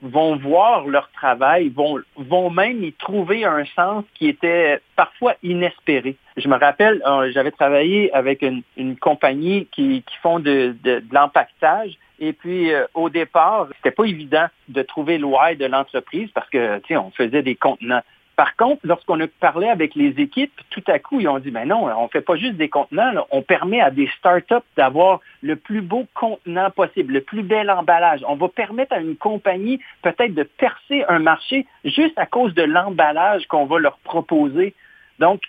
[0.03, 6.17] vont voir leur travail, vont, vont même y trouver un sens qui était parfois inespéré.
[6.37, 11.15] Je me rappelle, euh, j'avais travaillé avec une, compagnie qui, qui font de, de, de
[11.15, 16.31] l'empaquetage et puis, euh, au départ, c'était pas évident de trouver le why de l'entreprise
[16.35, 18.03] parce que, tu sais, on faisait des contenants.
[18.37, 21.67] Par contre, lorsqu'on a parlé avec les équipes, tout à coup, ils ont dit, ben
[21.67, 25.81] non, on fait pas juste des contenants, on permet à des startups d'avoir le plus
[25.81, 28.21] beau contenant possible, le plus bel emballage.
[28.29, 32.62] On va permettre à une compagnie peut-être de percer un marché juste à cause de
[32.62, 34.75] l'emballage qu'on va leur proposer.
[35.19, 35.41] Donc,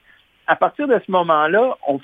[0.48, 2.00] à partir de ce moment-là, on,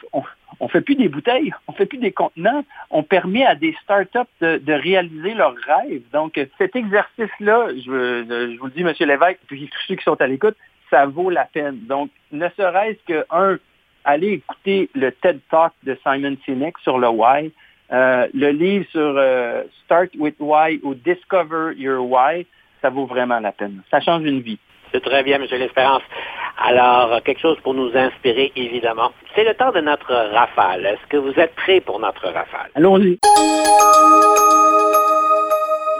[0.59, 4.19] on, fait plus des bouteilles, on fait plus des contenants, on permet à des startups
[4.41, 6.03] de, de réaliser leurs rêves.
[6.11, 8.93] Donc, cet exercice-là, je, je, vous le dis, M.
[8.99, 10.57] Lévesque, puis tous ceux qui sont à l'écoute,
[10.89, 11.79] ça vaut la peine.
[11.87, 13.57] Donc, ne serait-ce que, un,
[14.05, 17.51] aller écouter le TED Talk de Simon Sinek sur le why,
[17.91, 22.45] euh, le livre sur euh, Start with Why ou Discover Your Why,
[22.81, 23.81] ça vaut vraiment la peine.
[23.89, 24.59] Ça change une vie.
[24.93, 25.47] C'est très bien, M.
[25.49, 26.03] L'Espérance.
[26.57, 29.11] Alors, quelque chose pour nous inspirer, évidemment.
[29.33, 30.85] C'est le temps de notre rafale.
[30.85, 32.69] Est-ce que vous êtes prêts pour notre rafale?
[32.75, 33.17] Allons-y.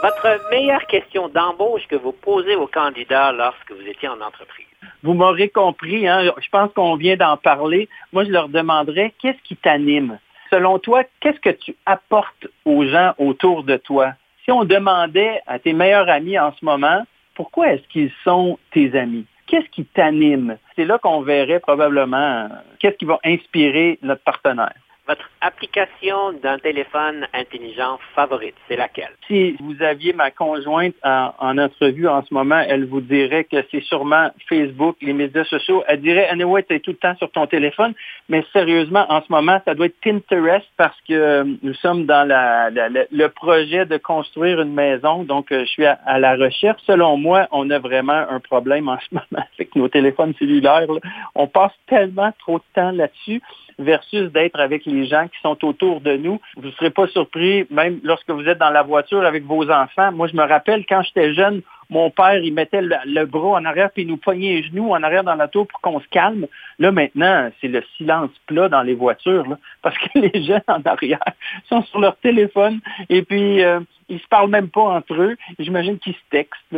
[0.00, 4.66] Votre meilleure question d'embauche que vous posez aux candidats lorsque vous étiez en entreprise?
[5.02, 6.30] Vous m'aurez compris, hein?
[6.40, 7.88] je pense qu'on vient d'en parler.
[8.12, 10.18] Moi, je leur demanderais, qu'est-ce qui t'anime?
[10.50, 14.12] Selon toi, qu'est-ce que tu apportes aux gens autour de toi?
[14.44, 17.02] Si on demandait à tes meilleurs amis en ce moment,
[17.34, 19.26] pourquoi est-ce qu'ils sont tes amis?
[19.46, 20.56] Qu'est-ce qui t'anime?
[20.74, 24.74] C'est là qu'on verrait probablement euh, qu'est-ce qui va inspirer notre partenaire.
[25.06, 29.10] Votre application d'un téléphone intelligent favorite, c'est laquelle?
[29.26, 33.82] Si vous aviez ma conjointe en, entrevue en ce moment, elle vous dirait que c'est
[33.82, 35.84] sûrement Facebook, les médias sociaux.
[35.88, 37.92] Elle dirait, anyway, tu es tout le temps sur ton téléphone.
[38.30, 42.26] Mais sérieusement, en ce moment, ça doit être Pinterest parce que euh, nous sommes dans
[42.26, 45.24] le projet de construire une maison.
[45.24, 46.80] Donc, euh, je suis à, la recherche.
[46.86, 50.86] Selon moi, on a vraiment un problème en ce moment avec nos téléphones cellulaires.
[51.34, 53.42] On passe tellement trop de temps là-dessus
[53.78, 56.40] versus d'être avec les gens qui sont autour de nous.
[56.56, 60.12] Vous ne serez pas surpris, même lorsque vous êtes dans la voiture avec vos enfants.
[60.12, 63.90] Moi, je me rappelle quand j'étais jeune, mon père, il mettait le, bras en arrière
[63.90, 66.46] puis il nous poignait les genoux en arrière dans la tour pour qu'on se calme.
[66.78, 71.24] Là, maintenant, c'est le silence plat dans les voitures parce que les gens en arrière
[71.68, 75.36] sont sur leur téléphone et puis euh, ils se parlent même pas entre eux.
[75.58, 76.76] J'imagine qu'ils se textent.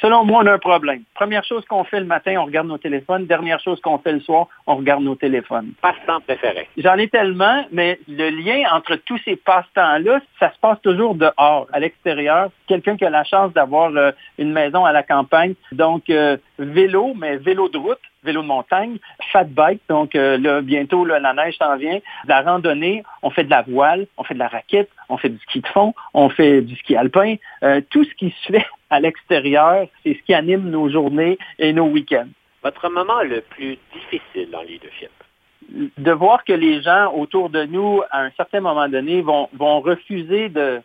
[0.00, 1.02] selon moi, on a un problème.
[1.14, 3.26] Première chose qu'on fait le matin, on regarde nos téléphones.
[3.26, 5.72] Dernière chose qu'on fait le soir, on regarde nos téléphones.
[5.80, 6.68] Passe-temps préféré.
[6.76, 11.66] J'en ai tellement, mais le lien entre tous ces passe-temps-là, ça se passe toujours dehors,
[11.72, 12.50] à l'extérieur.
[12.66, 17.14] Quelqu'un qui a la chance d'avoir euh, une maison à la campagne, donc euh, vélo,
[17.14, 18.98] mais vélo de route, vélo de montagne,
[19.32, 23.50] fat bike, donc euh, là, bientôt la neige s'en vient, la randonnée, on fait de
[23.50, 26.62] la voile, on fait de la raquette, on fait du ski de fond, on fait
[26.62, 30.68] du ski alpin, euh, tout ce qui se fait à l'extérieur, c'est ce qui anime
[30.70, 32.28] nos journées et nos week-ends.
[32.62, 35.10] Votre moment le plus difficile dans le leadership?
[35.98, 39.80] De voir que les gens autour de nous, à un certain moment donné, vont, vont
[39.80, 40.82] refuser de,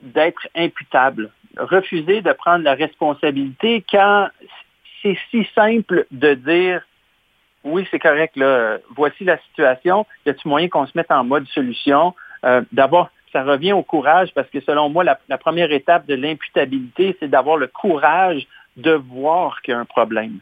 [0.00, 4.28] d'être imputables, refuser de prendre la responsabilité quand
[5.02, 6.82] c'est si simple de dire
[7.64, 11.46] oui, c'est correct, là, voici la situation, y a-t-il moyen qu'on se mette en mode
[11.48, 12.14] solution?
[12.44, 17.16] Euh, d'abord, ça revient au courage parce que selon moi, la, première étape de l'imputabilité,
[17.20, 18.46] c'est d'avoir le courage
[18.76, 20.38] de voir qu'il y a un problème.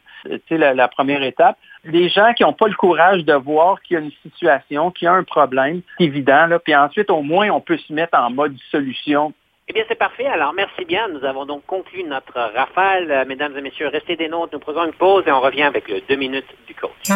[0.48, 1.56] C'est la, la première étape.
[1.84, 5.06] Les gens qui n'ont pas le courage de voir qu'il y a une situation, qu'il
[5.06, 6.46] y a un problème, c'est évident.
[6.46, 9.32] Là, puis ensuite, au moins, on peut se mettre en mode solution
[9.68, 10.26] eh bien, c'est parfait.
[10.26, 11.08] Alors, merci bien.
[11.08, 13.10] Nous avons donc conclu notre rafale.
[13.10, 14.54] Euh, mesdames et messieurs, restez des nôtres.
[14.54, 17.08] Nous prenons une pause et on revient avec le deux minutes du coach.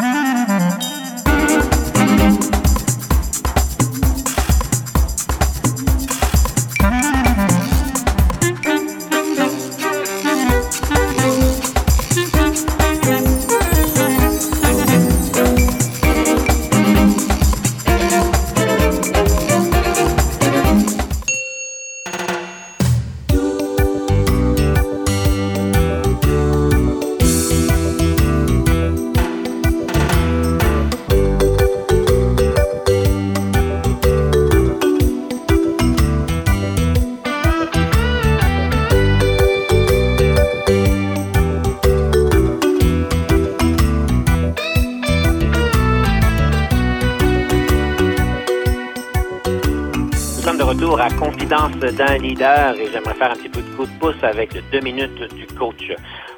[50.75, 55.23] D'un leader et j'aimerais faire un petit peu de coup de pouce avec deux minutes
[55.35, 55.93] du coach.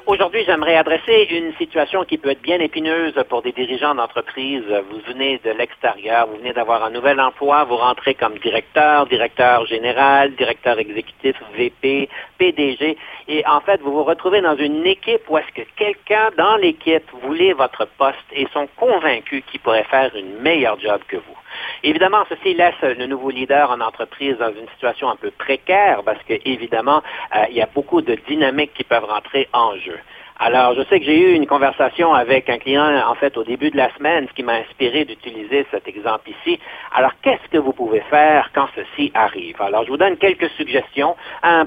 [0.07, 4.63] Aujourd'hui, j'aimerais adresser une situation qui peut être bien épineuse pour des dirigeants d'entreprise.
[4.91, 9.65] Vous venez de l'extérieur, vous venez d'avoir un nouvel emploi, vous rentrez comme directeur, directeur
[9.67, 15.37] général, directeur exécutif, VP, PDG, et en fait, vous vous retrouvez dans une équipe où
[15.37, 20.41] est-ce que quelqu'un dans l'équipe voulait votre poste et sont convaincus qu'il pourrait faire une
[20.41, 21.37] meilleure job que vous.
[21.83, 26.21] Évidemment, ceci laisse le nouveau leader en entreprise dans une situation un peu précaire parce
[26.23, 27.01] que, évidemment,
[27.35, 29.99] euh, il y a beaucoup de dynamiques qui peuvent rentrer en jeu.
[30.37, 33.71] Alors, je sais que j'ai eu une conversation avec un client, en fait, au début
[33.71, 36.59] de la semaine, ce qui m'a inspiré d'utiliser cet exemple ici.
[36.93, 39.61] Alors, qu'est-ce que vous pouvez faire quand ceci arrive?
[39.61, 41.15] Alors, je vous donne quelques suggestions.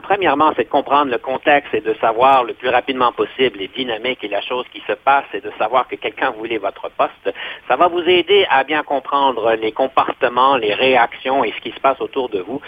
[0.03, 4.23] Premièrement, c'est de comprendre le contexte et de savoir le plus rapidement possible les dynamiques
[4.23, 7.35] et la chose qui se passe et de savoir que quelqu'un voulait votre poste.
[7.69, 11.81] Ça va vous aider à bien comprendre les comportements, les réactions et ce qui se
[11.81, 12.61] passe autour de vous.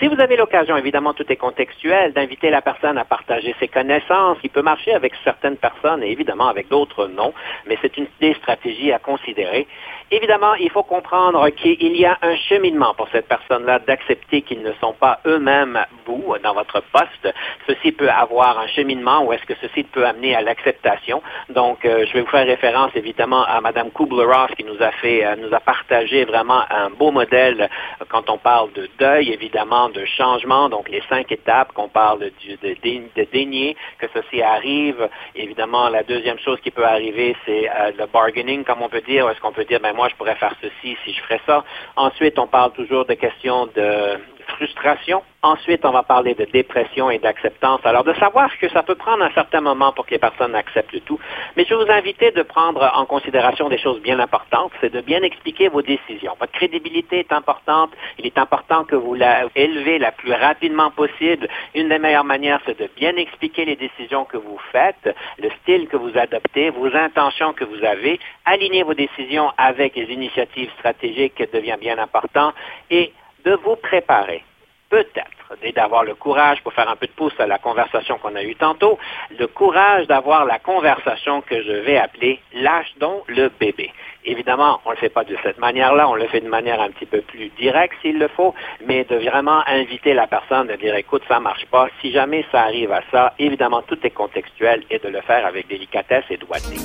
[0.00, 4.38] Si vous avez l'occasion, évidemment, tout est contextuel, d'inviter la personne à partager ses connaissances,
[4.40, 5.14] qui peut marcher avec
[5.52, 7.32] personnes et évidemment avec d'autres non,
[7.66, 9.66] mais c'est une des stratégies à considérer.
[10.10, 14.72] Évidemment, il faut comprendre qu'il y a un cheminement pour cette personne-là d'accepter qu'ils ne
[14.74, 17.34] sont pas eux-mêmes vous dans votre poste.
[17.66, 21.22] Ceci peut avoir un cheminement ou est-ce que ceci peut amener à l'acceptation.
[21.48, 25.24] Donc, euh, je vais vous faire référence évidemment à Mme Kubler-Ross qui nous a fait,
[25.24, 27.68] euh, nous a partagé vraiment un beau modèle
[28.08, 32.32] quand on parle de deuil, évidemment, de changement, donc les cinq étapes qu'on parle de,
[32.62, 32.74] de,
[33.16, 35.08] de, dénier, que ceci arrive.
[35.36, 37.68] Évidemment, la deuxième chose qui peut arriver, c'est
[37.98, 39.28] le bargaining, comme on peut dire.
[39.28, 41.64] Est-ce qu'on peut dire, ben moi, je pourrais faire ceci si je ferais ça?
[41.96, 44.16] Ensuite, on parle toujours de questions de
[44.48, 45.22] frustration.
[45.42, 47.80] Ensuite, on va parler de dépression et d'acceptance.
[47.84, 51.04] Alors, de savoir que ça peut prendre un certain moment pour que les personnes acceptent
[51.04, 51.18] tout.
[51.56, 54.72] Mais je vais vous inviter de prendre en considération des choses bien importantes.
[54.80, 56.34] C'est de bien expliquer vos décisions.
[56.40, 57.90] Votre crédibilité est importante.
[58.18, 61.48] Il est important que vous la élevez la plus rapidement possible.
[61.74, 65.88] Une des meilleures manières, c'est de bien expliquer les décisions que vous faites, le style
[65.88, 68.18] que vous adoptez, vos intentions que vous avez.
[68.46, 72.52] Aligner vos décisions avec les initiatives stratégiques devient bien important.
[72.90, 73.12] Et
[73.44, 74.42] de vous préparer,
[74.90, 75.30] peut-être,
[75.62, 78.42] et d'avoir le courage, pour faire un peu de pouce à la conversation qu'on a
[78.42, 78.98] eue tantôt,
[79.38, 83.92] le courage d'avoir la conversation que je vais appeler lâche donc le bébé.
[84.24, 86.90] Évidemment, on ne le fait pas de cette manière-là, on le fait de manière un
[86.90, 88.54] petit peu plus directe s'il le faut,
[88.86, 91.88] mais de vraiment inviter la personne à dire écoute, ça marche pas.
[92.00, 95.68] Si jamais ça arrive à ça, évidemment, tout est contextuel et de le faire avec
[95.68, 96.76] délicatesse et doigté.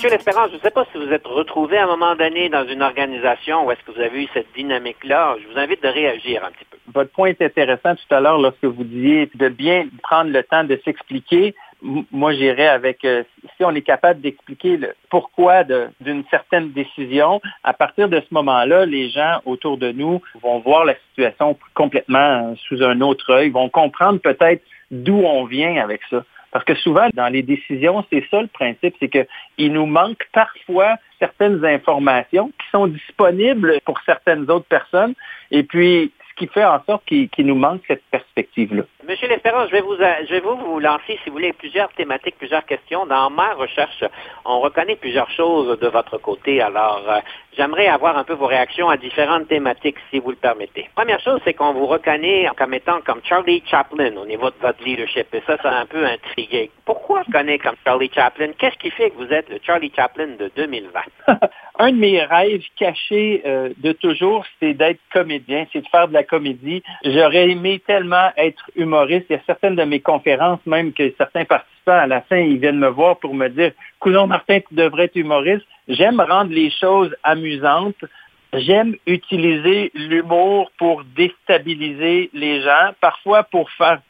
[0.00, 2.66] Monsieur L'Espérance, je ne sais pas si vous êtes retrouvé à un moment donné dans
[2.66, 5.36] une organisation où est-ce que vous avez eu cette dynamique-là.
[5.42, 6.78] Je vous invite de réagir un petit peu.
[6.94, 10.64] Votre point est intéressant tout à l'heure lorsque vous disiez de bien prendre le temps
[10.64, 11.54] de s'expliquer.
[11.82, 13.24] Moi, j'irais avec, euh,
[13.58, 18.86] si on est capable d'expliquer le pourquoi d'une certaine décision, à partir de ce moment-là,
[18.86, 23.68] les gens autour de nous vont voir la situation complètement sous un autre œil, vont
[23.68, 26.24] comprendre peut-être d'où on vient avec ça.
[26.52, 30.96] Parce que souvent, dans les décisions, c'est ça le principe, c'est qu'il nous manque parfois
[31.18, 35.14] certaines informations qui sont disponibles pour certaines autres personnes.
[35.50, 38.84] Et puis, qui fait en sorte qu'il nous manque cette perspective-là.
[39.06, 42.36] Monsieur L'Espérance, je vais vous je vais vous, vous lancer, si vous voulez, plusieurs thématiques,
[42.38, 43.04] plusieurs questions.
[43.04, 44.02] Dans ma recherche,
[44.46, 46.62] on reconnaît plusieurs choses de votre côté.
[46.62, 47.20] Alors, euh,
[47.56, 50.88] j'aimerais avoir un peu vos réactions à différentes thématiques, si vous le permettez.
[50.94, 54.82] Première chose, c'est qu'on vous reconnaît comme étant comme Charlie Chaplin au niveau de votre
[54.84, 55.26] leadership.
[55.34, 56.70] Et ça, ça a un peu intrigué.
[56.84, 58.50] Pourquoi connaît comme Charlie Chaplin?
[58.58, 61.00] Qu'est-ce qui fait que vous êtes le Charlie Chaplin de 2020?
[61.78, 66.12] un de mes rêves cachés euh, de toujours, c'est d'être comédien, c'est de faire de
[66.12, 66.82] la comédie.
[67.04, 69.26] J'aurais aimé tellement être humoriste.
[69.30, 72.58] Il y a certaines de mes conférences, même que certains participants, à la fin, ils
[72.58, 75.66] viennent me voir pour me dire, Coulon Martin, tu devrais être humoriste.
[75.90, 78.04] J'aime rendre les choses amusantes.
[78.52, 84.00] J'aime utiliser l'humour pour déstabiliser les gens, parfois pour faire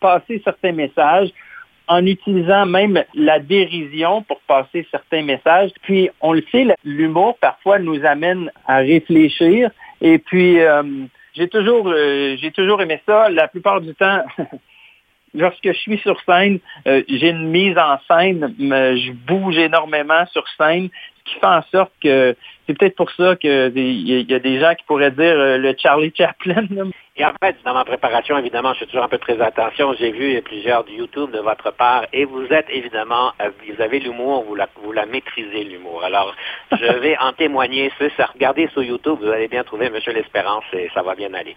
[0.00, 1.30] passer certains messages
[1.86, 5.70] en utilisant même la dérision pour passer certains messages.
[5.82, 9.70] Puis, on le sait, l'humour parfois nous amène à réfléchir.
[10.00, 10.82] Et puis, euh,
[11.34, 13.28] j'ai toujours, euh, j'ai toujours aimé ça.
[13.28, 14.22] La plupart du temps,
[15.34, 20.44] lorsque je suis sur scène, euh, j'ai une mise en scène, je bouge énormément sur
[20.56, 20.88] scène,
[21.24, 24.84] qui fait en sorte que c'est peut-être pour ça qu'il y a des gens qui
[24.84, 26.66] pourraient dire le Charlie Chaplin.
[27.16, 29.94] Et en fait, dans ma préparation, évidemment, je suis toujours un peu très attention.
[29.94, 34.44] J'ai vu plusieurs YouTube de votre part et vous êtes évidemment, euh, vous avez l'humour,
[34.48, 36.02] vous la, vous la maîtrisez l'humour.
[36.02, 36.34] Alors,
[36.72, 37.92] je vais en témoigner.
[38.32, 41.54] Regardez sur YouTube, vous allez bien trouver Monsieur l'Espérance et ça va bien aller.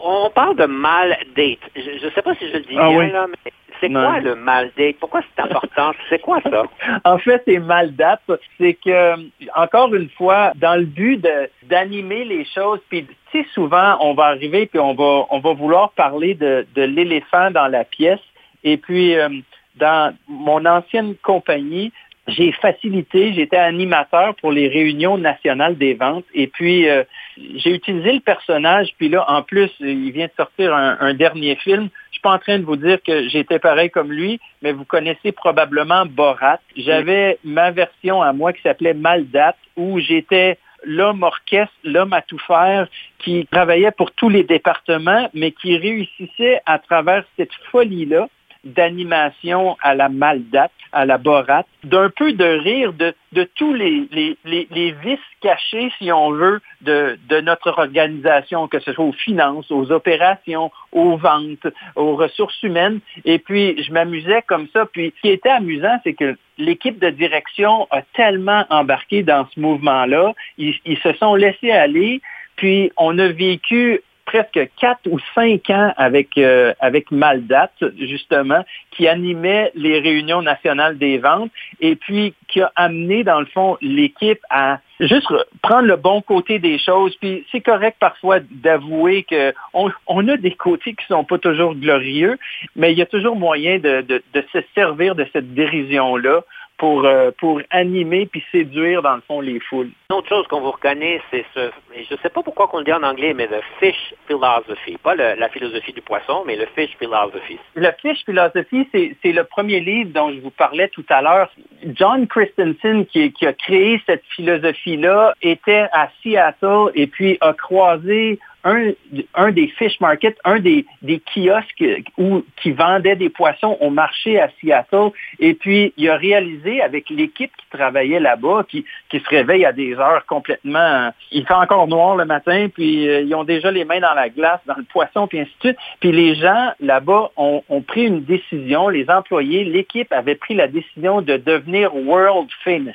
[0.00, 1.58] On parle de mal date.
[1.76, 4.34] Je ne sais pas si je le dis ah bien, là, mais c'est quoi le
[4.34, 4.96] mal date?
[5.00, 5.92] Pourquoi c'est important?
[6.08, 6.62] C'est quoi ça?
[7.04, 8.20] en fait, c'est mal date.
[8.58, 9.14] C'est que,
[9.56, 11.24] encore une fois, dans le but
[11.64, 15.52] d'animer les choses, puis tu sais, souvent, on va arriver puis on va, on va
[15.52, 18.20] vouloir parler de, l'éléphant dans la pièce.
[18.62, 19.28] Et puis, euh,
[19.76, 21.92] dans mon ancienne compagnie,
[22.26, 26.24] j'ai facilité, j'étais animateur pour les réunions nationales des ventes.
[26.32, 27.04] Et puis, euh,
[27.36, 31.88] j'ai utilisé le personnage, puis là, en plus, il vient de sortir un, dernier film.
[32.10, 34.84] Je suis pas en train de vous dire que j'étais pareil comme lui, mais vous
[34.84, 36.60] connaissez probablement Borat.
[36.76, 42.38] J'avais ma version à moi qui s'appelait Maldat, où j'étais l'homme orchestre, l'homme à tout
[42.38, 42.86] faire,
[43.18, 48.28] qui travaillait pour tous les départements, mais qui réussissait à travers cette folie-là
[48.64, 54.08] d'animation à la Maldate, à la Borat, d'un peu de rire de, de tous les,
[54.12, 59.12] les, les, vices cachés, si on veut, de, de notre organisation, que ce soit aux
[59.12, 63.00] finances, aux opérations, aux ventes, aux ressources humaines.
[63.24, 64.86] Et puis, je m'amusais comme ça.
[64.86, 69.60] Puis, ce qui était amusant, c'est que l'équipe de direction a tellement embarqué dans ce
[69.60, 70.32] mouvement-là.
[70.58, 72.20] Ils se sont laissés aller.
[72.56, 79.08] Puis, on a vécu presque quatre ou cinq ans avec, euh, avec Maldat, justement, qui
[79.08, 81.50] animait les réunions nationales des ventes
[81.80, 85.28] et puis qui a amené, dans le fond, l'équipe à juste
[85.62, 87.14] prendre le bon côté des choses.
[87.16, 92.38] Puis c'est correct parfois d'avouer qu'on on a des côtés qui sont pas toujours glorieux,
[92.76, 96.42] mais il y a toujours moyen de, de, de se servir de cette dérision-là
[96.78, 99.90] pour, euh, pour animer puis séduire, dans le fond, les foules.
[100.10, 102.84] Une autre chose qu'on vous reconnaît, c'est ce, je ne sais pas pourquoi on le
[102.84, 104.96] dit en anglais, mais le fish philosophy.
[105.02, 107.58] Pas la philosophie du poisson, mais le fish philosophy.
[107.74, 111.50] Le fish philosophy, c'est le premier livre dont je vous parlais tout à l'heure.
[111.86, 118.38] John Christensen, qui, qui a créé cette philosophie-là, était à Seattle et puis a croisé
[118.64, 120.86] un, des fish markets, un des,
[121.34, 121.84] kiosques
[122.18, 125.10] où, qui vendait des poissons au marché à Seattle.
[125.38, 129.72] Et puis, il a réalisé avec l'équipe qui travaillait là-bas, qui, qui se réveille à
[129.72, 131.10] des heures complètement...
[131.30, 134.28] Il fait encore noir le matin, puis euh, ils ont déjà les mains dans la
[134.30, 135.78] glace, dans le poisson, puis ainsi de suite.
[136.00, 140.68] Puis les gens là-bas ont, ont pris une décision, les employés, l'équipe avait pris la
[140.68, 142.92] décision de devenir world famous.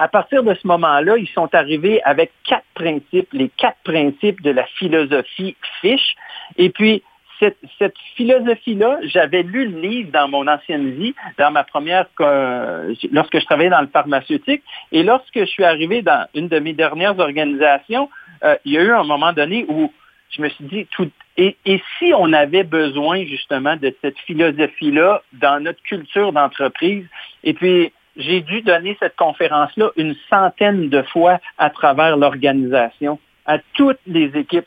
[0.00, 4.50] À partir de ce moment-là, ils sont arrivés avec quatre principes, les quatre principes de
[4.50, 6.16] la philosophie Fish.
[6.56, 7.02] Et puis,
[7.38, 12.94] cette, cette philosophie-là, j'avais lu le livre dans mon ancienne vie, dans ma première, euh,
[13.12, 14.62] lorsque je travaillais dans le pharmaceutique.
[14.90, 18.08] Et lorsque je suis arrivé dans une de mes dernières organisations,
[18.42, 19.92] euh, il y a eu un moment donné où
[20.30, 25.20] je me suis dit, tout, et, et si on avait besoin justement de cette philosophie-là
[25.34, 27.04] dans notre culture d'entreprise,
[27.44, 33.58] et puis j'ai dû donner cette conférence-là une centaine de fois à travers l'organisation, à
[33.74, 34.66] toutes les équipes,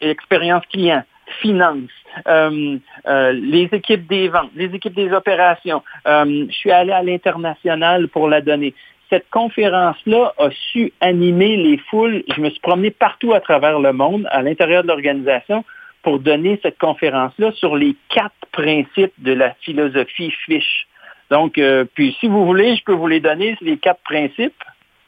[0.00, 1.02] expérience client,
[1.40, 1.90] finance,
[2.26, 5.82] euh, euh, les équipes des ventes, les équipes des opérations.
[6.06, 8.74] Euh, je suis allé à l'international pour la donner.
[9.10, 12.24] Cette conférence-là a su animer les foules.
[12.34, 15.64] Je me suis promené partout à travers le monde, à l'intérieur de l'organisation,
[16.02, 20.86] pour donner cette conférence-là sur les quatre principes de la philosophie Fish.
[21.30, 24.62] Donc, euh, puis si vous voulez, je peux vous les donner, les quatre principes.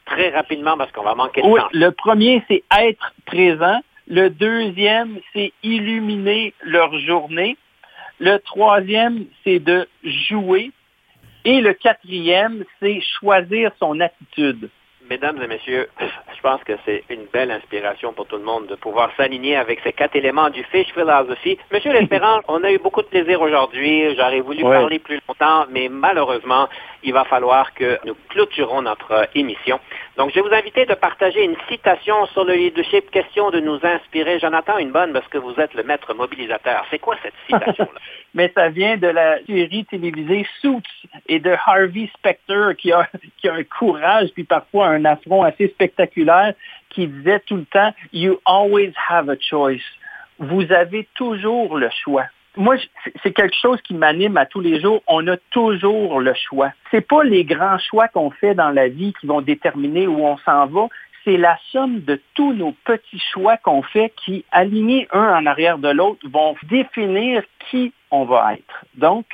[0.05, 1.67] Très rapidement, parce qu'on va manquer de oui, temps.
[1.73, 3.81] Le premier, c'est être présent.
[4.07, 7.57] Le deuxième, c'est illuminer leur journée.
[8.19, 10.71] Le troisième, c'est de jouer.
[11.43, 14.69] Et le quatrième, c'est choisir son attitude.
[15.09, 18.75] Mesdames et messieurs, je pense que c'est une belle inspiration pour tout le monde de
[18.75, 21.57] pouvoir s'aligner avec ces quatre éléments du Fish Philosophy.
[21.71, 24.15] Monsieur L'Espérance, on a eu beaucoup de plaisir aujourd'hui.
[24.15, 26.67] J'aurais voulu parler plus longtemps, mais malheureusement,
[27.03, 29.79] il va falloir que nous clôturons notre émission.
[30.17, 33.79] Donc, je vais vous inviter de partager une citation sur le leadership, question de nous
[33.83, 34.39] inspirer.
[34.39, 36.85] Jonathan, une bonne parce que vous êtes le maître mobilisateur.
[36.89, 37.99] C'est quoi cette citation-là?
[38.33, 40.81] Mais ça vient de la série télévisée Suits
[41.27, 45.67] et de Harvey Specter qui a, qui a un courage puis parfois un affront assez
[45.69, 46.53] spectaculaire
[46.89, 49.83] qui disait tout le temps You always have a choice.
[50.39, 52.25] Vous avez toujours le choix
[52.57, 52.75] moi,
[53.23, 55.01] c'est quelque chose qui m'anime à tous les jours.
[55.07, 56.71] On a toujours le choix.
[56.91, 60.37] C'est pas les grands choix qu'on fait dans la vie qui vont déterminer où on
[60.39, 60.87] s'en va.
[61.23, 65.77] C'est la somme de tous nos petits choix qu'on fait qui, alignés un en arrière
[65.77, 68.85] de l'autre, vont définir qui on va être.
[68.95, 69.25] Donc,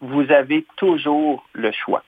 [0.00, 2.02] vous avez toujours le choix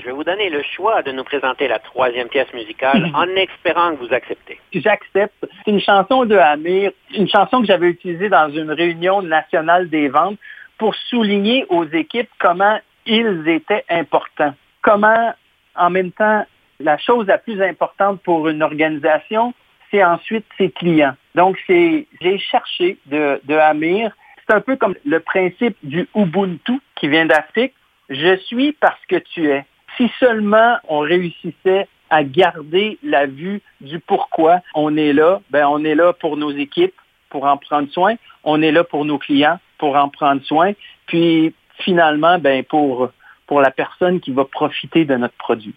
[0.00, 3.94] je vais vous donner le choix de nous présenter la troisième pièce musicale en espérant
[3.94, 4.60] que vous acceptez.
[4.72, 5.34] J'accepte.
[5.40, 10.08] C'est une chanson de Amir, une chanson que j'avais utilisée dans une réunion nationale des
[10.08, 10.38] ventes
[10.78, 14.54] pour souligner aux équipes comment ils étaient importants.
[14.82, 15.34] Comment,
[15.76, 16.44] en même temps,
[16.80, 19.54] la chose la plus importante pour une organisation,
[19.90, 21.14] c'est ensuite ses clients.
[21.34, 24.10] Donc, c'est, j'ai cherché de, de Amir.
[24.46, 27.74] C'est un peu comme le principe du Ubuntu qui vient d'Afrique.
[28.10, 29.64] Je suis parce que tu es.
[29.96, 35.84] Si seulement on réussissait à garder la vue du pourquoi on est là, ben on
[35.84, 36.94] est là pour nos équipes,
[37.30, 38.14] pour en prendre soin.
[38.44, 40.72] On est là pour nos clients, pour en prendre soin.
[41.06, 43.10] Puis finalement, ben pour
[43.46, 45.74] pour la personne qui va profiter de notre produit.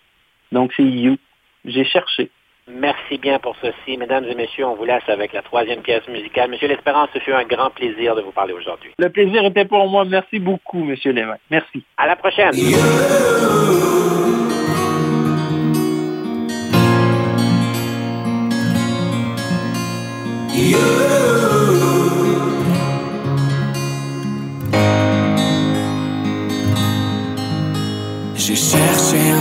[0.51, 1.17] Donc c'est You.
[1.65, 2.31] J'ai cherché.
[2.67, 3.97] Merci bien pour ceci.
[3.97, 6.51] Mesdames et messieurs, on vous laisse avec la troisième pièce musicale.
[6.51, 8.91] Monsieur L'Espérance, ce fut un grand plaisir de vous parler aujourd'hui.
[8.97, 10.03] Le plaisir était pour moi.
[10.03, 11.37] Merci beaucoup, Monsieur Lévin.
[11.49, 11.83] Merci.
[11.97, 12.51] À la prochaine.